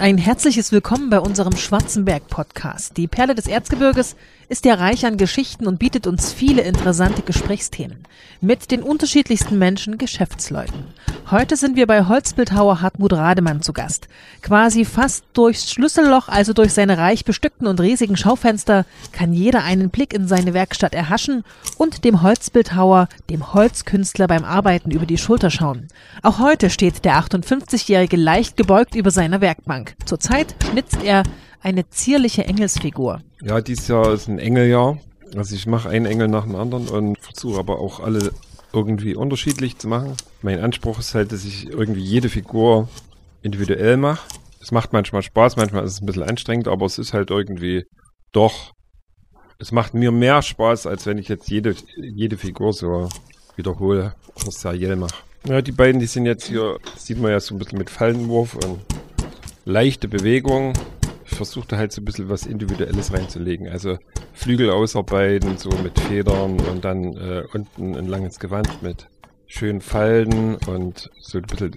Ein 0.00 0.16
herzliches 0.16 0.70
Willkommen 0.70 1.10
bei 1.10 1.18
unserem 1.18 1.56
Schwarzenberg 1.56 2.28
Podcast. 2.28 2.96
Die 2.96 3.08
Perle 3.08 3.34
des 3.34 3.48
Erzgebirges 3.48 4.14
ist 4.48 4.64
ja 4.64 4.74
reich 4.74 5.04
an 5.04 5.16
Geschichten 5.16 5.66
und 5.66 5.80
bietet 5.80 6.06
uns 6.06 6.32
viele 6.32 6.62
interessante 6.62 7.22
Gesprächsthemen 7.22 7.98
mit 8.40 8.70
den 8.70 8.84
unterschiedlichsten 8.84 9.58
Menschen, 9.58 9.98
Geschäftsleuten. 9.98 10.84
Heute 11.30 11.56
sind 11.56 11.76
wir 11.76 11.86
bei 11.86 12.06
Holzbildhauer 12.06 12.80
Hartmut 12.80 13.12
Rademann 13.12 13.60
zu 13.60 13.72
Gast. 13.72 14.08
Quasi 14.40 14.84
fast 14.84 15.24
durchs 15.34 15.70
Schlüsselloch, 15.70 16.28
also 16.28 16.52
durch 16.52 16.72
seine 16.72 16.96
reich 16.96 17.24
bestückten 17.24 17.66
und 17.66 17.80
riesigen 17.80 18.16
Schaufenster, 18.16 18.86
kann 19.12 19.32
jeder 19.32 19.64
einen 19.64 19.90
Blick 19.90 20.14
in 20.14 20.28
seine 20.28 20.54
Werkstatt 20.54 20.94
erhaschen 20.94 21.44
und 21.76 22.04
dem 22.04 22.22
Holzbildhauer, 22.22 23.08
dem 23.28 23.52
Holzkünstler 23.52 24.28
beim 24.28 24.44
Arbeiten 24.44 24.90
über 24.90 25.06
die 25.06 25.18
Schulter 25.18 25.50
schauen. 25.50 25.88
Auch 26.22 26.38
heute 26.38 26.70
steht 26.70 27.04
der 27.04 27.18
58-Jährige 27.18 28.16
leicht 28.16 28.56
gebeugt 28.56 28.94
über 28.94 29.10
seiner 29.10 29.40
Werkbank. 29.40 29.87
Zurzeit 30.04 30.54
schnitzt 30.70 31.02
er 31.02 31.22
eine 31.60 31.88
zierliche 31.88 32.44
Engelsfigur. 32.44 33.20
Ja, 33.42 33.60
dieses 33.60 33.88
Jahr 33.88 34.12
ist 34.12 34.28
ein 34.28 34.38
Engeljahr. 34.38 34.98
Also 35.36 35.54
ich 35.54 35.66
mache 35.66 35.88
einen 35.88 36.06
Engel 36.06 36.28
nach 36.28 36.44
dem 36.44 36.56
anderen 36.56 36.88
und 36.88 37.18
versuche 37.18 37.58
aber 37.58 37.80
auch 37.80 38.00
alle 38.00 38.32
irgendwie 38.72 39.14
unterschiedlich 39.14 39.78
zu 39.78 39.88
machen. 39.88 40.14
Mein 40.42 40.60
Anspruch 40.60 40.98
ist 40.98 41.14
halt, 41.14 41.32
dass 41.32 41.44
ich 41.44 41.68
irgendwie 41.68 42.00
jede 42.00 42.28
Figur 42.28 42.88
individuell 43.42 43.96
mache. 43.96 44.26
Es 44.60 44.72
macht 44.72 44.92
manchmal 44.92 45.22
Spaß, 45.22 45.56
manchmal 45.56 45.84
ist 45.84 45.92
es 45.92 46.00
ein 46.00 46.06
bisschen 46.06 46.24
anstrengend, 46.24 46.68
aber 46.68 46.86
es 46.86 46.98
ist 46.98 47.12
halt 47.14 47.30
irgendwie 47.30 47.84
doch, 48.32 48.72
es 49.58 49.72
macht 49.72 49.94
mir 49.94 50.12
mehr 50.12 50.42
Spaß, 50.42 50.86
als 50.86 51.06
wenn 51.06 51.18
ich 51.18 51.28
jetzt 51.28 51.48
jede, 51.48 51.74
jede 51.96 52.36
Figur 52.36 52.72
so 52.72 53.08
wiederhole 53.56 54.14
oder 54.40 54.50
seriell 54.50 54.96
mache. 54.96 55.14
Ja, 55.46 55.62
die 55.62 55.72
beiden, 55.72 56.00
die 56.00 56.06
sind 56.06 56.26
jetzt 56.26 56.46
hier, 56.46 56.78
sieht 56.96 57.20
man 57.20 57.30
ja 57.30 57.40
so 57.40 57.54
ein 57.54 57.58
bisschen 57.58 57.78
mit 57.78 57.90
Fallenwurf 57.90 58.54
und 58.56 58.80
leichte 59.68 60.08
Bewegung 60.08 60.72
ich 61.30 61.36
versuchte 61.36 61.76
halt 61.76 61.92
so 61.92 62.00
ein 62.00 62.04
bisschen 62.04 62.28
was 62.28 62.46
Individuelles 62.46 63.12
reinzulegen. 63.12 63.68
Also 63.68 63.98
Flügel 64.32 64.70
ausarbeiten, 64.70 65.58
so 65.58 65.70
mit 65.82 65.98
Federn 66.00 66.58
und 66.60 66.84
dann 66.84 67.16
äh, 67.16 67.44
unten 67.52 67.94
ein 67.94 68.06
langes 68.06 68.38
Gewand 68.38 68.82
mit 68.82 69.08
schönen 69.46 69.80
Falten 69.80 70.56
und 70.66 71.10
so 71.20 71.38
ein 71.38 71.44
bisschen, 71.44 71.72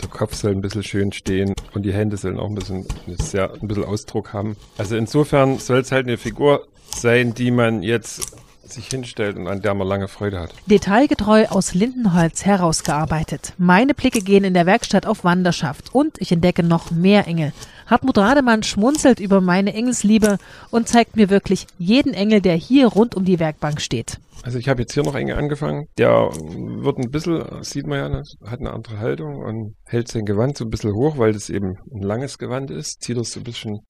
der 0.00 0.08
Kopf 0.08 0.34
soll 0.34 0.52
ein 0.52 0.60
bisschen 0.62 0.82
schön 0.82 1.12
stehen 1.12 1.54
und 1.74 1.82
die 1.82 1.92
Hände 1.92 2.16
sollen 2.16 2.38
auch 2.38 2.48
ein 2.48 2.54
bisschen, 2.54 2.86
sehr, 3.18 3.52
ein 3.52 3.68
bisschen 3.68 3.84
Ausdruck 3.84 4.32
haben. 4.32 4.56
Also 4.78 4.96
insofern 4.96 5.58
soll 5.58 5.78
es 5.80 5.92
halt 5.92 6.06
eine 6.06 6.16
Figur 6.16 6.66
sein, 6.94 7.34
die 7.34 7.50
man 7.50 7.82
jetzt 7.82 8.36
sich 8.72 8.88
hinstellt 8.88 9.36
und 9.36 9.46
an 9.46 9.60
der 9.60 9.74
man 9.74 9.86
lange 9.86 10.08
Freude 10.08 10.40
hat. 10.40 10.54
Detailgetreu 10.66 11.46
aus 11.46 11.74
Lindenholz 11.74 12.44
herausgearbeitet. 12.44 13.54
Meine 13.58 13.94
Blicke 13.94 14.20
gehen 14.20 14.44
in 14.44 14.54
der 14.54 14.66
Werkstatt 14.66 15.06
auf 15.06 15.24
Wanderschaft 15.24 15.94
und 15.94 16.20
ich 16.20 16.32
entdecke 16.32 16.62
noch 16.62 16.90
mehr 16.90 17.26
Engel. 17.26 17.52
Hartmut 17.86 18.18
Rademann 18.18 18.62
schmunzelt 18.62 19.18
über 19.18 19.40
meine 19.40 19.74
Engelsliebe 19.74 20.38
und 20.70 20.88
zeigt 20.88 21.16
mir 21.16 21.28
wirklich 21.28 21.66
jeden 21.78 22.14
Engel, 22.14 22.40
der 22.40 22.54
hier 22.54 22.86
rund 22.86 23.16
um 23.16 23.24
die 23.24 23.40
Werkbank 23.40 23.80
steht. 23.80 24.18
Also 24.42 24.58
ich 24.58 24.68
habe 24.68 24.82
jetzt 24.82 24.94
hier 24.94 25.02
noch 25.02 25.14
Engel 25.14 25.36
angefangen. 25.36 25.86
Der 25.98 26.30
wird 26.30 26.98
ein 26.98 27.10
bisschen, 27.10 27.44
sieht 27.62 27.86
man 27.86 27.98
ja, 27.98 28.08
ne, 28.08 28.22
hat 28.46 28.60
eine 28.60 28.72
andere 28.72 28.98
Haltung 28.98 29.36
und 29.36 29.74
hält 29.84 30.08
sein 30.08 30.24
Gewand 30.24 30.56
so 30.56 30.64
ein 30.64 30.70
bisschen 30.70 30.94
hoch, 30.94 31.18
weil 31.18 31.32
das 31.32 31.50
eben 31.50 31.76
ein 31.92 32.02
langes 32.02 32.38
Gewand 32.38 32.70
ist. 32.70 33.02
Zieht 33.02 33.18
es 33.18 33.32
so 33.32 33.40
ein 33.40 33.44
bisschen 33.44 33.80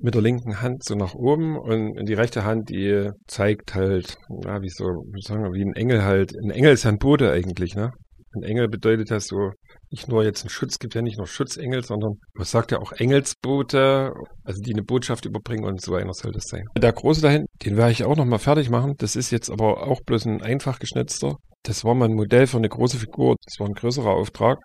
mit 0.00 0.14
der 0.14 0.22
linken 0.22 0.60
Hand 0.60 0.84
so 0.84 0.94
nach 0.94 1.14
oben 1.14 1.58
und 1.58 2.06
die 2.06 2.14
rechte 2.14 2.44
Hand, 2.44 2.70
die 2.70 3.10
zeigt 3.26 3.74
halt, 3.74 4.16
ja, 4.44 4.62
wie 4.62 4.68
so, 4.68 5.04
sagen 5.20 5.52
wie 5.52 5.64
ein 5.64 5.74
Engel 5.74 6.04
halt. 6.04 6.34
Ein 6.36 6.50
Engel 6.50 6.72
ist 6.72 6.86
ein 6.86 6.98
Bote 6.98 7.30
eigentlich, 7.30 7.74
ne? 7.74 7.92
Ein 8.32 8.44
Engel 8.44 8.68
bedeutet 8.68 9.10
ja 9.10 9.18
so, 9.18 9.50
nicht 9.90 10.06
nur 10.06 10.22
jetzt 10.22 10.44
ein 10.44 10.50
Schutz, 10.50 10.78
gibt 10.78 10.94
ja 10.94 11.02
nicht 11.02 11.18
nur 11.18 11.26
Schutzengel, 11.26 11.84
sondern 11.84 12.20
man 12.34 12.44
sagt 12.44 12.70
ja 12.70 12.78
auch 12.78 12.92
Engelsboote, 12.92 14.12
also 14.44 14.60
die 14.62 14.72
eine 14.72 14.84
Botschaft 14.84 15.24
überbringen 15.24 15.64
und 15.64 15.80
so 15.80 15.94
einer 15.94 16.14
soll 16.14 16.30
das 16.30 16.44
sein. 16.44 16.64
Der 16.78 16.92
große 16.92 17.20
dahin, 17.20 17.46
den 17.64 17.76
werde 17.76 17.90
ich 17.90 18.04
auch 18.04 18.16
nochmal 18.16 18.38
fertig 18.38 18.70
machen. 18.70 18.94
Das 18.98 19.16
ist 19.16 19.32
jetzt 19.32 19.50
aber 19.50 19.88
auch 19.88 20.00
bloß 20.06 20.26
ein 20.26 20.42
einfach 20.42 20.78
geschnitzter. 20.78 21.36
Das 21.64 21.84
war 21.84 21.94
mein 21.94 22.14
Modell 22.14 22.46
für 22.46 22.58
eine 22.58 22.68
große 22.68 22.98
Figur. 22.98 23.34
Das 23.44 23.58
war 23.58 23.66
ein 23.66 23.74
größerer 23.74 24.10
Auftrag. 24.10 24.58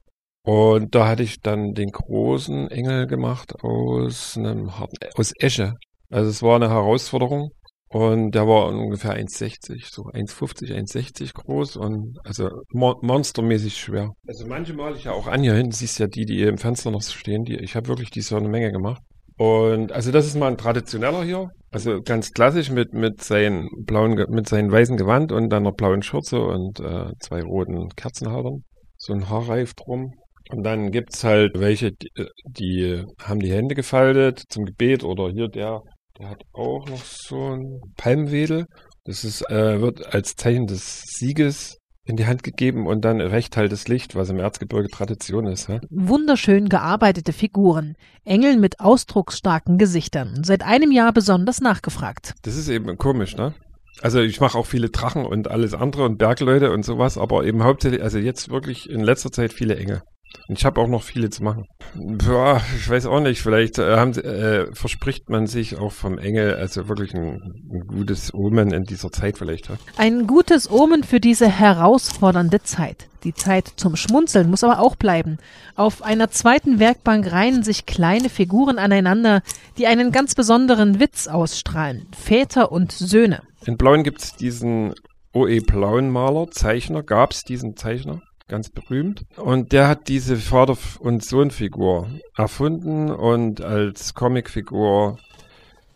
Und 0.46 0.94
da 0.94 1.08
hatte 1.08 1.24
ich 1.24 1.42
dann 1.42 1.74
den 1.74 1.90
großen 1.90 2.70
Engel 2.70 3.08
gemacht 3.08 3.54
aus 3.64 4.38
einem 4.38 4.78
harten, 4.78 4.96
aus 5.16 5.34
Esche. 5.40 5.74
Also 6.12 6.30
es 6.30 6.44
war 6.44 6.56
eine 6.56 6.70
Herausforderung. 6.70 7.50
Und 7.88 8.32
der 8.32 8.48
war 8.48 8.68
ungefähr 8.68 9.16
1,60, 9.16 9.90
so 9.90 10.04
1,50, 10.04 10.74
1,60 10.74 11.34
groß 11.34 11.78
und 11.78 12.18
also 12.26 12.50
mo 12.74 12.96
monstermäßig 13.02 13.78
schwer. 13.78 14.12
Also 14.28 14.46
manche 14.48 14.74
male 14.74 14.98
ich 14.98 15.06
ja 15.06 15.14
auch 15.14 15.28
an 15.28 15.44
hier 15.44 15.54
hinten, 15.54 15.72
siehst 15.72 16.00
ja 16.00 16.08
die, 16.08 16.26
die 16.26 16.42
im 16.42 16.58
Fenster 16.58 16.92
noch 16.92 17.02
stehen, 17.02 17.46
die, 17.46 17.56
ich 17.56 17.76
habe 17.76 17.88
wirklich 17.88 18.10
die 18.10 18.22
so 18.22 18.36
eine 18.36 18.50
Menge 18.50 18.72
gemacht. 18.72 19.02
Und 19.38 19.92
also 19.92 20.12
das 20.12 20.26
ist 20.26 20.36
mal 20.36 20.48
ein 20.48 20.58
traditioneller 20.58 21.24
hier, 21.24 21.50
also 21.72 22.02
ganz 22.02 22.32
klassisch 22.32 22.70
mit 22.70 22.94
mit 22.94 23.22
seinen 23.22 23.70
blauen, 23.86 24.16
mit 24.30 24.50
seinem 24.50 24.72
weißen 24.72 24.98
Gewand 24.98 25.32
und 25.32 25.54
einer 25.54 25.72
blauen 25.72 26.02
Schürze 26.02 26.42
und 26.42 26.80
äh, 26.80 27.12
zwei 27.20 27.44
roten 27.44 27.90
Kerzenhaltern, 27.96 28.64
so 28.98 29.14
ein 29.14 29.30
Haarreif 29.30 29.74
drum. 29.74 30.14
Und 30.52 30.64
dann 30.64 30.92
gibt's 30.92 31.24
halt 31.24 31.60
welche, 31.60 31.92
die, 31.92 32.10
die 32.46 33.04
haben 33.22 33.40
die 33.40 33.52
Hände 33.52 33.76
gefaltet 33.76 34.44
zum 34.50 34.66
Gebet 34.66 35.04
oder 35.04 35.30
hier 35.30 35.48
der 35.48 35.82
der 36.20 36.30
hat 36.30 36.44
auch 36.54 36.88
noch 36.88 37.04
so 37.04 37.56
ein 37.56 37.82
Palmwedel. 37.98 38.68
Das 39.04 39.24
ist, 39.24 39.42
äh, 39.50 39.82
wird 39.82 40.14
als 40.14 40.36
Zeichen 40.36 40.66
des 40.66 41.04
Sieges 41.06 41.78
in 42.06 42.16
die 42.16 42.26
Hand 42.26 42.44
gegeben 42.44 42.88
und 42.88 43.04
dann 43.04 43.20
recht 43.20 43.58
halt 43.58 43.72
das 43.72 43.88
Licht, 43.88 44.16
was 44.16 44.30
im 44.30 44.40
Erzgebirge 44.40 44.88
Tradition 44.90 45.48
ist. 45.48 45.68
Ja? 45.68 45.80
Wunderschön 45.90 46.70
gearbeitete 46.70 47.34
Figuren. 47.34 47.96
Engel 48.24 48.58
mit 48.58 48.80
ausdrucksstarken 48.80 49.78
Gesichtern. 49.78 50.44
Seit 50.44 50.64
einem 50.64 50.92
Jahr 50.92 51.12
besonders 51.12 51.62
nachgefragt. 51.62 52.36
Das 52.44 52.56
ist 52.56 52.70
eben 52.70 52.98
komisch, 52.98 53.36
ne? 53.36 53.54
Also 54.02 54.20
ich 54.20 54.40
mache 54.40 54.58
auch 54.58 54.66
viele 54.66 54.90
Drachen 54.90 55.26
und 55.26 55.50
alles 55.50 55.74
andere 55.74 56.04
und 56.04 56.18
Bergleute 56.18 56.72
und 56.72 56.84
sowas, 56.84 57.18
aber 57.18 57.46
eben 57.46 57.64
hauptsächlich, 57.64 58.04
also 58.04 58.20
jetzt 58.20 58.50
wirklich 58.50 58.90
in 58.90 59.02
letzter 59.02 59.32
Zeit 59.32 59.54
viele 59.54 59.78
Engel. 59.78 60.02
Und 60.48 60.58
ich 60.58 60.66
habe 60.66 60.80
auch 60.82 60.88
noch 60.88 61.04
viele 61.04 61.30
zu 61.30 61.44
machen. 61.44 61.66
Boah, 61.96 62.62
ich 62.76 62.90
weiß 62.90 63.06
auch 63.06 63.20
nicht, 63.20 63.42
vielleicht 63.42 63.78
äh, 63.78 63.96
haben, 63.96 64.14
äh, 64.14 64.74
verspricht 64.74 65.30
man 65.30 65.48
sich 65.48 65.78
auch 65.78 65.92
vom 65.92 66.18
Engel, 66.18 66.56
also 66.56 66.88
wirklich 66.88 67.14
ein, 67.14 67.42
ein 67.72 67.88
gutes 67.88 68.34
Omen 68.34 68.72
in 68.72 68.84
dieser 68.84 69.12
Zeit 69.12 69.38
vielleicht. 69.38 69.70
Ja? 69.70 69.76
Ein 69.98 70.28
gutes 70.28 70.70
Omen 70.70 71.04
für 71.04 71.20
diese 71.20 71.48
herausfordernde 71.48 72.62
Zeit. 72.64 73.08
Die 73.24 73.34
Zeit 73.34 73.72
zum 73.76 73.96
Schmunzeln 73.96 74.50
muss 74.50 74.64
aber 74.64 74.80
auch 74.80 74.96
bleiben. 74.96 75.38
Auf 75.76 76.04
einer 76.04 76.30
zweiten 76.30 76.80
Werkbank 76.80 77.32
reihen 77.32 77.64
sich 77.64 77.86
kleine 77.88 78.30
Figuren 78.30 78.78
aneinander, 78.78 79.42
die 79.78 79.88
einen 79.88 80.12
ganz 80.12 80.36
besonderen 80.36 81.00
Witz 81.00 81.28
ausstrahlen. 81.28 82.06
Väter 82.16 82.72
und 82.72 82.92
Söhne. 82.92 83.42
In 83.66 83.78
Blauen 83.78 84.04
gibt 84.04 84.22
es 84.22 84.36
diesen 84.36 84.94
O.E. 85.34 85.60
Blauenmaler, 85.60 86.52
Zeichner, 86.52 87.02
gab 87.02 87.32
es 87.32 87.44
diesen 87.44 87.76
Zeichner 87.76 88.22
ganz 88.48 88.70
berühmt. 88.70 89.26
Und 89.38 89.72
der 89.72 89.88
hat 89.88 90.08
diese 90.08 90.38
Vater- 90.38 90.78
und 91.00 91.24
Sohnfigur 91.24 92.10
erfunden 92.36 93.10
und 93.10 93.62
als 93.62 94.14
Comicfigur 94.14 95.18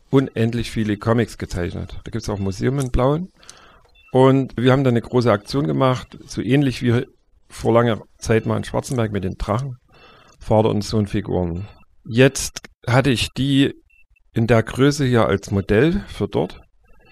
unendlich 0.09 0.71
viele 0.71 0.97
Comics 0.97 1.37
gezeichnet. 1.37 1.99
Da 2.03 2.11
gibt 2.11 2.23
es 2.23 2.29
auch 2.29 2.39
Museum 2.39 2.79
in 2.79 2.91
Blauen. 2.91 3.29
Und 4.11 4.57
wir 4.57 4.71
haben 4.71 4.83
dann 4.83 4.93
eine 4.93 5.01
große 5.01 5.31
Aktion 5.31 5.67
gemacht, 5.67 6.17
so 6.25 6.41
ähnlich 6.41 6.81
wie 6.81 7.05
vor 7.47 7.73
langer 7.73 8.01
Zeit 8.17 8.45
mal 8.45 8.57
in 8.57 8.63
Schwarzenberg 8.63 9.11
mit 9.11 9.23
den 9.23 9.37
Drachen. 9.37 9.77
Vater- 10.39 10.69
und 10.69 10.83
Sohnfiguren. 10.83 11.67
Jetzt 12.05 12.61
hatte 12.87 13.11
ich 13.11 13.29
die 13.33 13.75
in 14.33 14.47
der 14.47 14.63
Größe 14.63 15.05
hier 15.05 15.25
als 15.25 15.51
Modell 15.51 16.03
für 16.07 16.27
dort 16.27 16.61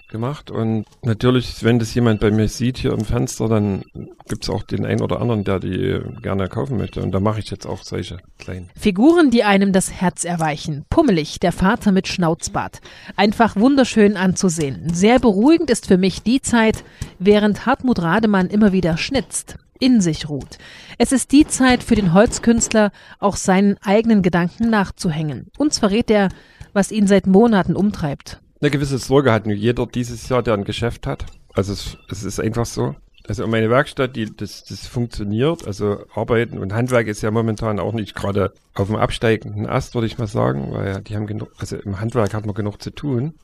gemacht. 0.08 0.50
Und 0.50 0.86
natürlich, 1.02 1.62
wenn 1.62 1.78
das 1.78 1.94
jemand 1.94 2.20
bei 2.20 2.30
mir 2.30 2.48
sieht 2.48 2.78
hier 2.78 2.92
im 2.92 3.04
Fenster, 3.04 3.48
dann 3.48 3.84
gibt 4.28 4.44
es 4.44 4.50
auch 4.50 4.62
den 4.62 4.84
einen 4.84 5.00
oder 5.00 5.20
anderen, 5.20 5.44
der 5.44 5.60
die 5.60 6.00
gerne 6.22 6.48
kaufen 6.48 6.76
möchte. 6.76 7.02
Und 7.02 7.12
da 7.12 7.20
mache 7.20 7.40
ich 7.40 7.50
jetzt 7.50 7.66
auch 7.66 7.82
solche 7.82 8.18
kleinen. 8.38 8.70
Figuren, 8.78 9.30
die 9.30 9.44
einem 9.44 9.72
das 9.72 9.92
Herz 9.92 10.24
erweichen. 10.24 10.84
Pummelig, 10.90 11.40
der 11.40 11.52
Vater 11.52 11.92
mit 11.92 12.08
Schnauzbart. 12.08 12.80
Einfach 13.16 13.56
wunderschön 13.56 14.16
anzusehen. 14.16 14.92
Sehr 14.92 15.18
beruhigend 15.18 15.70
ist 15.70 15.86
für 15.86 15.98
mich 15.98 16.22
die 16.22 16.40
Zeit, 16.40 16.84
während 17.18 17.66
Hartmut 17.66 18.00
Rademann 18.00 18.48
immer 18.48 18.72
wieder 18.72 18.96
schnitzt 18.96 19.56
in 19.80 20.00
sich 20.00 20.28
ruht. 20.28 20.58
Es 20.98 21.12
ist 21.12 21.30
die 21.30 21.46
Zeit 21.46 21.84
für 21.84 21.94
den 21.94 22.12
Holzkünstler, 22.12 22.90
auch 23.20 23.36
seinen 23.36 23.76
eigenen 23.82 24.22
Gedanken 24.22 24.70
nachzuhängen. 24.70 25.46
Uns 25.56 25.78
verrät 25.78 26.10
er, 26.10 26.30
was 26.72 26.90
ihn 26.90 27.06
seit 27.06 27.28
Monaten 27.28 27.76
umtreibt 27.76 28.40
eine 28.60 28.70
gewisse 28.70 28.98
Sorge 28.98 29.32
hat 29.32 29.46
nur 29.46 29.54
jeder 29.54 29.86
dieses 29.86 30.28
Jahr, 30.28 30.42
der 30.42 30.54
ein 30.54 30.64
Geschäft 30.64 31.06
hat. 31.06 31.26
Also 31.54 31.72
es, 31.72 31.96
es 32.10 32.24
ist 32.24 32.40
einfach 32.40 32.66
so. 32.66 32.94
Also 33.26 33.46
meine 33.46 33.68
Werkstatt, 33.68 34.16
die, 34.16 34.34
das, 34.34 34.64
das 34.64 34.86
funktioniert. 34.86 35.66
Also 35.66 36.04
Arbeiten 36.14 36.58
und 36.58 36.72
Handwerk 36.72 37.08
ist 37.08 37.22
ja 37.22 37.30
momentan 37.30 37.78
auch 37.78 37.92
nicht 37.92 38.14
gerade 38.14 38.52
auf 38.74 38.86
dem 38.86 38.96
absteigenden 38.96 39.66
Ast, 39.66 39.94
würde 39.94 40.06
ich 40.06 40.18
mal 40.18 40.26
sagen, 40.26 40.72
weil 40.72 41.02
die 41.02 41.14
haben 41.14 41.26
genug, 41.26 41.50
also 41.58 41.76
im 41.76 42.00
Handwerk 42.00 42.32
hat 42.32 42.46
man 42.46 42.54
genug 42.54 42.80
zu 42.80 42.90
tun. 42.90 43.34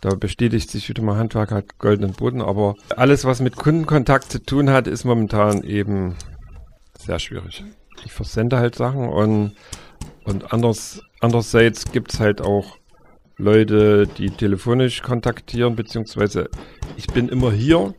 Da 0.00 0.14
bestätigt 0.16 0.70
sich 0.70 0.88
wieder 0.88 1.02
mal 1.02 1.16
Handwerk 1.16 1.52
hat 1.52 1.78
goldenen 1.78 2.12
Boden, 2.12 2.42
aber 2.42 2.74
alles, 2.96 3.24
was 3.24 3.40
mit 3.40 3.56
Kundenkontakt 3.56 4.30
zu 4.30 4.42
tun 4.42 4.68
hat, 4.70 4.88
ist 4.88 5.04
momentan 5.04 5.62
eben 5.62 6.16
sehr 6.98 7.18
schwierig. 7.18 7.64
Ich 8.04 8.12
versende 8.12 8.58
halt 8.58 8.74
Sachen 8.74 9.08
und 9.08 9.54
Und 10.24 10.52
anders, 10.52 11.02
andererseits 11.20 11.92
gibt 11.92 12.12
es 12.12 12.20
halt 12.20 12.40
auch 12.40 12.78
Leute, 13.36 14.06
die 14.06 14.30
telefonisch 14.30 15.02
kontaktieren, 15.02 15.76
beziehungsweise 15.76 16.48
ich 16.96 17.06
bin 17.08 17.28
immer 17.28 17.52
hier. 17.52 17.94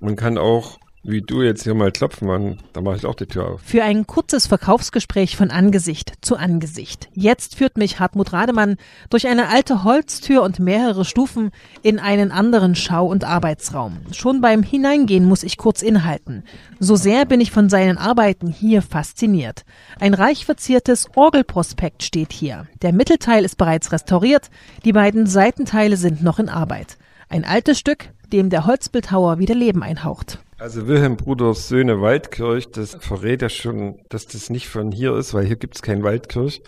Und 0.00 0.16
kann 0.16 0.38
auch 0.38 0.78
wie 1.02 1.22
du 1.22 1.42
jetzt 1.42 1.64
hier 1.64 1.74
mal 1.74 1.90
klopfen, 1.90 2.28
Mann, 2.28 2.58
dann 2.74 2.84
mache 2.84 2.96
ich 2.96 3.06
auch 3.06 3.14
die 3.14 3.26
Tür 3.26 3.48
auf. 3.48 3.62
Für 3.64 3.82
ein 3.82 4.06
kurzes 4.06 4.46
Verkaufsgespräch 4.46 5.34
von 5.36 5.50
Angesicht 5.50 6.12
zu 6.20 6.36
Angesicht. 6.36 7.08
Jetzt 7.14 7.56
führt 7.56 7.78
mich 7.78 8.00
Hartmut 8.00 8.34
Rademann 8.34 8.76
durch 9.08 9.26
eine 9.26 9.48
alte 9.48 9.82
Holztür 9.82 10.42
und 10.42 10.58
mehrere 10.58 11.06
Stufen 11.06 11.52
in 11.82 11.98
einen 11.98 12.30
anderen 12.30 12.74
Schau- 12.74 13.06
und 13.06 13.24
Arbeitsraum. 13.24 13.96
Schon 14.12 14.42
beim 14.42 14.62
Hineingehen 14.62 15.24
muss 15.24 15.42
ich 15.42 15.56
kurz 15.56 15.80
inhalten. 15.80 16.44
So 16.78 16.96
sehr 16.96 17.24
bin 17.24 17.40
ich 17.40 17.50
von 17.50 17.70
seinen 17.70 17.96
Arbeiten 17.96 18.48
hier 18.48 18.82
fasziniert. 18.82 19.64
Ein 20.00 20.12
reich 20.12 20.44
verziertes 20.44 21.08
Orgelprospekt 21.14 22.02
steht 22.02 22.32
hier. 22.32 22.66
Der 22.82 22.92
Mittelteil 22.92 23.44
ist 23.46 23.56
bereits 23.56 23.92
restauriert, 23.92 24.50
die 24.84 24.92
beiden 24.92 25.26
Seitenteile 25.26 25.96
sind 25.96 26.22
noch 26.22 26.38
in 26.38 26.50
Arbeit. 26.50 26.98
Ein 27.30 27.44
altes 27.44 27.78
Stück, 27.78 28.10
dem 28.32 28.50
der 28.50 28.66
Holzbildhauer 28.66 29.38
wieder 29.38 29.54
Leben 29.54 29.82
einhaucht. 29.82 30.40
Also 30.60 30.86
Wilhelm 30.86 31.16
Bruders 31.16 31.68
Söhne 31.68 32.02
Waldkirch, 32.02 32.70
das 32.70 32.94
verrät 33.00 33.40
ja 33.40 33.48
schon, 33.48 33.96
dass 34.10 34.26
das 34.26 34.50
nicht 34.50 34.68
von 34.68 34.92
hier 34.92 35.16
ist, 35.16 35.32
weil 35.32 35.46
hier 35.46 35.56
gibt 35.56 35.76
es 35.76 35.80
kein 35.80 36.02
Waldkirch. 36.02 36.60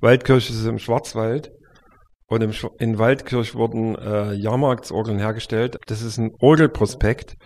Waldkirch 0.00 0.50
ist 0.50 0.66
im 0.66 0.80
Schwarzwald. 0.80 1.52
Und 2.26 2.42
im, 2.42 2.52
in 2.80 2.98
Waldkirch 2.98 3.54
wurden 3.54 3.94
äh, 3.94 4.32
Jahrmarktsorgeln 4.32 5.20
hergestellt. 5.20 5.78
Das 5.86 6.02
ist 6.02 6.18
ein 6.18 6.32
Orgelprospekt. 6.40 7.36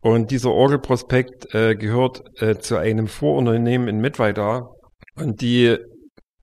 Und 0.00 0.30
dieser 0.30 0.52
Orgelprospekt 0.52 1.52
äh, 1.52 1.74
gehört 1.74 2.22
äh, 2.40 2.58
zu 2.58 2.76
einem 2.76 3.08
Vorunternehmen 3.08 3.88
in 3.88 3.98
Mittweida. 3.98 4.68
Und 5.16 5.40
die 5.40 5.76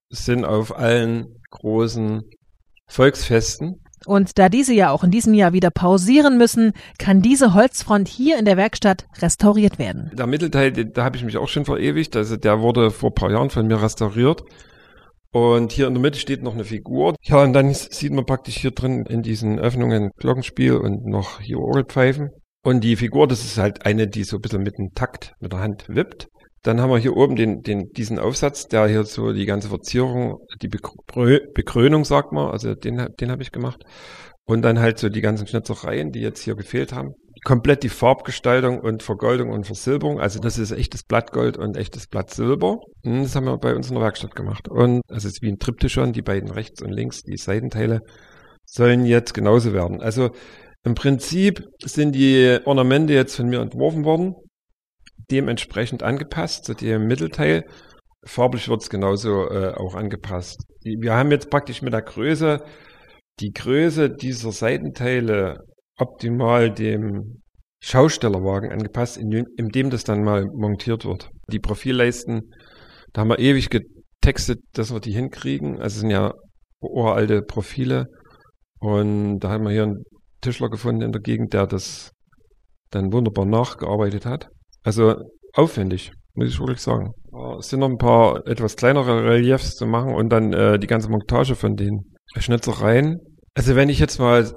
sind 0.10 0.44
auf 0.44 0.78
allen 0.78 1.42
großen 1.52 2.24
Volksfesten 2.88 3.83
und 4.06 4.38
da 4.40 4.50
diese 4.50 4.74
ja 4.74 4.92
auch 4.92 5.04
in 5.04 5.12
diesem 5.12 5.34
Jahr 5.34 5.54
wieder 5.54 5.72
pausieren 5.72 6.38
müssen, 6.38 6.74
kann 6.98 7.22
diese 7.22 7.54
Holzfront 7.54 8.08
hier 8.08 8.38
in 8.38 8.46
der 8.46 8.58
Werkstatt 8.58 9.06
restauriert 9.22 9.80
werden. 9.80 10.12
Der 10.14 10.28
Mittelteil, 10.28 10.72
da 10.72 11.04
habe 11.04 11.18
ich 11.18 11.24
mich 11.24 11.38
auch 11.38 11.48
schon 11.48 11.66
verewigt. 11.66 12.16
Also 12.16 12.38
der 12.38 12.62
wurde 12.62 12.92
vor 12.92 13.12
ein 13.12 13.16
paar 13.16 13.32
Jahren 13.32 13.50
von 13.50 13.68
mir 13.68 13.82
restauriert. 13.82 14.44
Und 15.32 15.72
hier 15.72 15.88
in 15.88 15.96
der 15.96 16.02
Mitte 16.02 16.20
steht 16.20 16.44
noch 16.44 16.54
eine 16.54 16.64
Figur. 16.64 17.16
Ja, 17.24 17.42
und 17.42 17.54
dann 17.54 17.74
sieht 17.74 18.14
man 18.14 18.26
praktisch 18.26 18.58
hier 18.58 18.72
drin 18.72 19.06
in 19.08 19.24
diesen 19.24 19.60
Öffnungen 19.60 20.12
Glockenspiel 20.18 20.74
und 20.78 21.08
noch 21.08 21.40
hier 21.40 21.58
Orgelpfeifen. 21.58 22.30
Und 22.64 22.84
die 22.84 22.96
Figur, 22.96 23.28
das 23.28 23.44
ist 23.44 23.58
halt 23.58 23.86
eine, 23.86 24.08
die 24.08 24.24
so 24.24 24.38
ein 24.38 24.42
bisschen 24.42 24.62
mit 24.62 24.78
dem 24.78 24.94
Takt 24.94 25.34
mit 25.40 25.52
der 25.52 25.60
Hand 25.60 25.86
wippt. 25.90 26.28
Dann 26.64 26.80
haben 26.80 26.90
wir 26.90 26.98
hier 26.98 27.16
oben 27.16 27.36
den, 27.36 27.62
den, 27.62 27.92
diesen 27.92 28.20
Aufsatz, 28.20 28.68
der 28.68 28.88
hier 28.88 29.04
so 29.04 29.34
die 29.34 29.46
ganze 29.46 29.68
Verzierung, 29.68 30.40
die 30.62 30.70
Bekrönung, 30.70 32.06
sagt 32.06 32.32
man, 32.32 32.52
also 32.52 32.74
den, 32.74 33.06
den 33.20 33.32
habe 33.32 33.44
ich 33.44 33.52
gemacht. 33.52 33.84
Und 34.46 34.62
dann 34.62 34.80
halt 34.80 34.98
so 34.98 35.10
die 35.10 35.22
ganzen 35.22 35.46
Schnitzereien, 35.46 36.12
die 36.12 36.22
jetzt 36.22 36.42
hier 36.42 36.56
gefehlt 36.56 36.94
haben. 36.94 37.16
Komplett 37.44 37.84
die 37.84 37.90
Farbgestaltung 37.90 38.80
und 38.80 39.04
Vergoldung 39.04 39.50
und 39.50 39.66
Versilberung. 39.66 40.22
Also 40.22 40.40
das 40.40 40.58
ist 40.58 40.72
echtes 40.72 41.04
Blattgold 41.04 41.58
und 41.58 41.76
echtes 41.76 42.08
Blattsilber. 42.08 42.80
Hm, 43.04 43.24
das 43.24 43.36
haben 43.36 43.46
wir 43.46 43.58
bei 43.58 43.76
uns 43.76 43.90
in 43.90 43.96
der 43.96 44.04
Werkstatt 44.04 44.36
gemacht. 44.36 44.70
Und 44.70 45.02
es 45.10 45.26
ist 45.26 45.42
wie 45.42 45.50
ein 45.50 45.60
Triptychon, 45.60 46.14
die 46.14 46.22
beiden 46.22 46.50
rechts 46.50 46.82
und 46.82 46.92
links, 46.92 47.24
die 47.24 47.38
Seitenteile 47.38 48.02
sollen 48.66 49.06
jetzt 49.06 49.34
genauso 49.34 49.74
werden. 49.74 50.02
Also 50.02 50.32
im 50.86 50.96
Prinzip 50.96 51.66
sind 51.84 52.14
die 52.16 52.60
Ornamente 52.64 53.14
jetzt 53.14 53.36
von 53.36 53.48
mir 53.48 53.60
entworfen 53.60 54.06
worden 54.06 54.36
dementsprechend 55.32 56.04
angepasst 56.04 56.66
zu 56.66 56.74
dem 56.74 57.08
Mittelteil. 57.08 57.66
Farblich 58.26 58.70
wird 58.70 58.82
es 58.82 58.90
genauso 58.90 59.50
äh, 59.50 59.74
auch 59.76 59.96
angepasst. 59.96 60.64
Wir 60.84 61.14
haben 61.14 61.32
jetzt 61.32 61.50
praktisch 61.50 61.82
mit 61.82 61.94
der 61.94 62.02
Größe 62.02 62.64
die 63.40 63.52
Größe 63.52 64.10
dieser 64.10 64.52
Seitenteile 64.52 65.60
optimal 65.98 66.72
dem 66.72 67.42
Schaustellerwagen 67.82 68.72
angepasst, 68.72 69.18
in, 69.18 69.32
in 69.58 69.70
dem 69.70 69.90
das 69.90 70.04
dann 70.04 70.24
mal 70.24 70.46
montiert 70.46 71.06
wird. 71.06 71.30
Die 71.52 71.60
Profilleisten, 71.60 72.54
da 73.12 73.22
haben 73.22 73.30
wir 73.30 73.40
ewig 73.40 73.70
getextet, 73.70 74.62
dass 74.74 74.94
wir 74.94 75.00
die 75.00 75.12
hinkriegen. 75.12 75.82
Also 75.82 76.00
sind 76.00 76.12
ja 76.12 76.34
uralte 76.80 77.42
Profile. 77.42 78.08
Und 78.80 79.40
da 79.40 79.50
haben 79.50 79.66
wir 79.66 79.72
hier 79.72 79.84
einen 79.84 80.04
Tischler 80.42 80.70
gefunden 80.70 81.02
in 81.02 81.12
der 81.12 81.22
Gegend, 81.22 81.54
der 81.54 81.68
das 81.68 82.12
dann 82.92 83.12
wunderbar 83.12 83.46
nachgearbeitet 83.46 84.26
hat. 84.26 84.50
Also 84.84 85.16
aufwendig, 85.54 86.12
muss 86.34 86.50
ich 86.50 86.60
wirklich 86.60 86.82
sagen. 86.82 87.14
Es 87.60 87.70
sind 87.70 87.80
noch 87.80 87.90
ein 87.90 87.98
paar 87.98 88.46
etwas 88.48 88.76
kleinere 88.76 89.24
Reliefs 89.24 89.76
zu 89.76 89.86
machen 89.86 90.14
und 90.14 90.30
dann 90.30 90.54
äh, 90.54 90.78
die 90.78 90.88
ganze 90.88 91.10
Montage 91.10 91.56
von 91.56 91.76
den 91.76 92.14
Schnitzereien. 92.38 93.20
Also 93.54 93.76
wenn 93.76 93.90
ich 93.90 94.00
jetzt 94.00 94.20
mal 94.20 94.52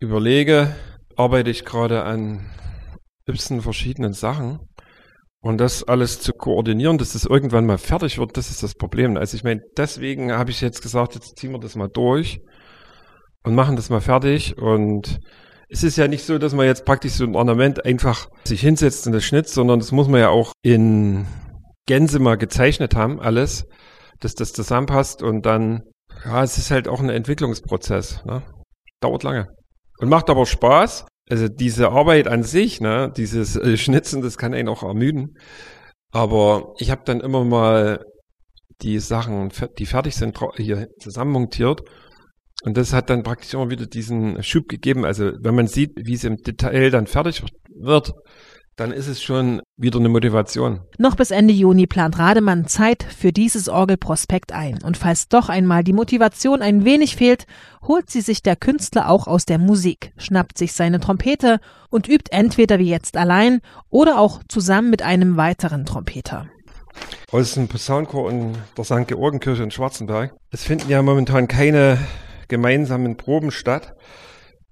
überlege, 0.00 0.74
arbeite 1.16 1.50
ich 1.50 1.64
gerade 1.64 2.04
an 2.04 2.50
17 3.26 3.60
verschiedenen 3.60 4.12
Sachen. 4.12 4.60
Und 5.42 5.58
das 5.58 5.84
alles 5.84 6.20
zu 6.20 6.32
koordinieren, 6.32 6.98
dass 6.98 7.14
das 7.14 7.24
irgendwann 7.24 7.64
mal 7.64 7.78
fertig 7.78 8.18
wird, 8.18 8.36
das 8.36 8.50
ist 8.50 8.62
das 8.62 8.74
Problem. 8.74 9.16
Also 9.16 9.36
ich 9.36 9.44
meine, 9.44 9.62
deswegen 9.74 10.32
habe 10.32 10.50
ich 10.50 10.60
jetzt 10.60 10.82
gesagt, 10.82 11.14
jetzt 11.14 11.38
ziehen 11.38 11.52
wir 11.52 11.58
das 11.58 11.76
mal 11.76 11.88
durch 11.88 12.40
und 13.42 13.54
machen 13.54 13.76
das 13.76 13.88
mal 13.88 14.02
fertig. 14.02 14.58
Und 14.58 15.18
es 15.70 15.84
ist 15.84 15.96
ja 15.96 16.08
nicht 16.08 16.24
so, 16.24 16.38
dass 16.38 16.52
man 16.52 16.66
jetzt 16.66 16.84
praktisch 16.84 17.12
so 17.12 17.24
ein 17.24 17.36
Ornament 17.36 17.84
einfach 17.84 18.28
sich 18.44 18.60
hinsetzt 18.60 19.06
und 19.06 19.12
das 19.12 19.24
schnitzt, 19.24 19.54
sondern 19.54 19.78
das 19.78 19.92
muss 19.92 20.08
man 20.08 20.20
ja 20.20 20.28
auch 20.28 20.52
in 20.62 21.26
Gänse 21.86 22.18
mal 22.18 22.36
gezeichnet 22.36 22.96
haben, 22.96 23.20
alles, 23.20 23.66
dass 24.18 24.34
das 24.34 24.52
zusammenpasst 24.52 25.22
und 25.22 25.46
dann, 25.46 25.82
ja, 26.24 26.42
es 26.42 26.58
ist 26.58 26.72
halt 26.72 26.88
auch 26.88 27.00
ein 27.00 27.08
Entwicklungsprozess, 27.08 28.24
ne? 28.24 28.42
Dauert 29.00 29.22
lange. 29.22 29.48
Und 29.98 30.08
macht 30.08 30.28
aber 30.28 30.44
Spaß. 30.44 31.06
Also 31.30 31.48
diese 31.48 31.90
Arbeit 31.90 32.26
an 32.26 32.42
sich, 32.42 32.80
ne, 32.80 33.12
dieses 33.16 33.54
äh, 33.56 33.76
Schnitzen, 33.76 34.20
das 34.20 34.36
kann 34.36 34.52
einen 34.52 34.68
auch 34.68 34.82
ermüden. 34.82 35.38
Aber 36.10 36.74
ich 36.78 36.90
habe 36.90 37.02
dann 37.04 37.20
immer 37.20 37.44
mal 37.44 38.04
die 38.82 38.98
Sachen, 38.98 39.52
die 39.78 39.86
fertig 39.86 40.16
sind, 40.16 40.38
hier 40.56 40.88
zusammenmontiert 40.98 41.82
und 42.62 42.76
das 42.76 42.92
hat 42.92 43.10
dann 43.10 43.22
praktisch 43.22 43.54
immer 43.54 43.70
wieder 43.70 43.86
diesen 43.86 44.42
Schub 44.42 44.68
gegeben. 44.68 45.04
Also 45.04 45.32
wenn 45.40 45.54
man 45.54 45.66
sieht, 45.66 45.92
wie 45.96 46.14
es 46.14 46.24
im 46.24 46.36
Detail 46.36 46.90
dann 46.90 47.06
fertig 47.06 47.42
wird, 47.74 48.12
dann 48.76 48.92
ist 48.92 49.08
es 49.08 49.22
schon 49.22 49.60
wieder 49.76 49.98
eine 49.98 50.08
Motivation. 50.08 50.80
Noch 50.96 51.14
bis 51.14 51.30
Ende 51.30 51.52
Juni 51.52 51.86
plant 51.86 52.18
Rademann 52.18 52.66
Zeit 52.66 53.02
für 53.02 53.30
dieses 53.30 53.68
Orgelprospekt 53.68 54.52
ein. 54.52 54.82
Und 54.82 54.96
falls 54.96 55.28
doch 55.28 55.50
einmal 55.50 55.84
die 55.84 55.92
Motivation 55.92 56.62
ein 56.62 56.84
wenig 56.84 57.16
fehlt, 57.16 57.46
holt 57.82 58.08
sie 58.08 58.22
sich 58.22 58.42
der 58.42 58.56
Künstler 58.56 59.10
auch 59.10 59.26
aus 59.26 59.44
der 59.44 59.58
Musik, 59.58 60.12
schnappt 60.16 60.56
sich 60.56 60.72
seine 60.72 60.98
Trompete 60.98 61.60
und 61.90 62.08
übt 62.08 62.30
entweder 62.30 62.78
wie 62.78 62.88
jetzt 62.88 63.18
allein 63.18 63.60
oder 63.90 64.18
auch 64.18 64.40
zusammen 64.48 64.88
mit 64.88 65.02
einem 65.02 65.36
weiteren 65.36 65.84
Trompeter. 65.84 66.46
Aus 67.32 67.54
dem 67.54 67.68
Posaunenchor 67.68 68.30
in 68.30 68.54
der 68.76 68.84
St. 68.84 69.06
Georgenkirche 69.06 69.62
in 69.62 69.70
Schwarzenberg. 69.70 70.34
Es 70.50 70.64
finden 70.64 70.88
ja 70.88 71.02
momentan 71.02 71.48
keine 71.48 71.98
gemeinsamen 72.50 73.16
Proben 73.16 73.50
statt. 73.50 73.94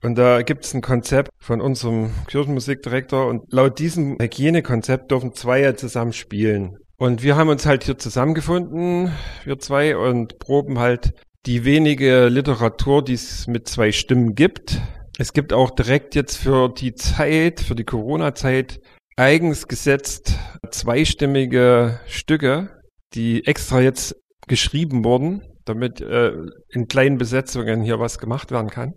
Und 0.02 0.16
da 0.16 0.42
gibt 0.42 0.64
es 0.64 0.74
ein 0.74 0.82
Konzept 0.82 1.30
von 1.38 1.60
unserem 1.60 2.10
Kirchenmusikdirektor 2.28 3.26
und 3.26 3.50
laut 3.50 3.78
diesem 3.78 4.18
Hygienekonzept 4.20 5.10
dürfen 5.10 5.32
zwei 5.32 5.60
ja 5.60 5.74
zusammen 5.74 6.12
spielen. 6.12 6.76
Und 6.98 7.22
wir 7.22 7.36
haben 7.36 7.48
uns 7.48 7.64
halt 7.64 7.84
hier 7.84 7.98
zusammengefunden, 7.98 9.12
wir 9.44 9.58
zwei, 9.58 9.96
und 9.96 10.38
proben 10.38 10.78
halt 10.78 11.14
die 11.46 11.64
wenige 11.64 12.28
Literatur, 12.28 13.02
die 13.02 13.14
es 13.14 13.46
mit 13.46 13.68
zwei 13.68 13.92
Stimmen 13.92 14.34
gibt. 14.34 14.80
Es 15.18 15.32
gibt 15.32 15.52
auch 15.52 15.70
direkt 15.70 16.14
jetzt 16.14 16.36
für 16.36 16.68
die 16.68 16.94
Zeit, 16.94 17.60
für 17.60 17.74
die 17.74 17.84
Corona-Zeit, 17.84 18.80
eigens 19.16 19.66
gesetzt 19.66 20.36
zweistimmige 20.70 21.98
Stücke, 22.06 22.68
die 23.14 23.46
extra 23.46 23.80
jetzt 23.80 24.16
geschrieben 24.46 25.04
wurden 25.04 25.42
damit 25.68 26.00
äh, 26.00 26.32
in 26.70 26.88
kleinen 26.88 27.18
Besetzungen 27.18 27.82
hier 27.82 28.00
was 28.00 28.18
gemacht 28.18 28.50
werden 28.50 28.70
kann. 28.70 28.94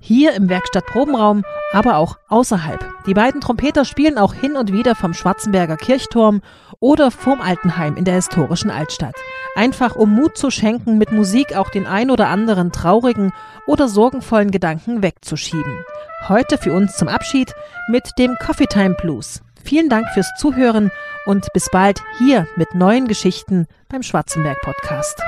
Hier 0.00 0.34
im 0.34 0.48
Werkstattprobenraum, 0.48 1.44
aber 1.72 1.96
auch 1.96 2.18
außerhalb. 2.28 2.89
Die 3.06 3.14
beiden 3.14 3.40
Trompeter 3.40 3.84
spielen 3.84 4.18
auch 4.18 4.34
hin 4.34 4.56
und 4.56 4.72
wieder 4.72 4.94
vom 4.94 5.14
Schwarzenberger 5.14 5.76
Kirchturm 5.76 6.42
oder 6.80 7.10
vorm 7.10 7.40
Altenheim 7.40 7.96
in 7.96 8.04
der 8.04 8.14
historischen 8.14 8.70
Altstadt. 8.70 9.14
Einfach 9.54 9.96
um 9.96 10.14
Mut 10.14 10.36
zu 10.36 10.50
schenken, 10.50 10.98
mit 10.98 11.10
Musik 11.10 11.56
auch 11.56 11.70
den 11.70 11.86
ein 11.86 12.10
oder 12.10 12.28
anderen 12.28 12.72
traurigen 12.72 13.32
oder 13.66 13.88
sorgenvollen 13.88 14.50
Gedanken 14.50 15.02
wegzuschieben. 15.02 15.84
Heute 16.28 16.58
für 16.58 16.72
uns 16.72 16.96
zum 16.96 17.08
Abschied 17.08 17.54
mit 17.88 18.10
dem 18.18 18.36
Coffee 18.38 18.66
Time 18.66 18.94
Blues. 18.94 19.40
Vielen 19.64 19.88
Dank 19.88 20.06
fürs 20.12 20.30
Zuhören 20.38 20.90
und 21.26 21.52
bis 21.52 21.70
bald 21.70 22.02
hier 22.18 22.46
mit 22.56 22.74
neuen 22.74 23.08
Geschichten 23.08 23.66
beim 23.88 24.02
Schwarzenberg 24.02 24.60
Podcast. 24.60 25.22